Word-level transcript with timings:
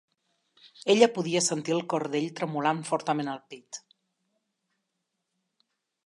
Ella 0.93 1.09
podia 1.17 1.41
sentir 1.47 1.75
el 1.75 1.83
cor 1.93 2.05
d'ell 2.15 2.31
tremolant 2.39 2.81
fortament 2.89 3.29
al 3.33 3.39
pit. 3.51 3.81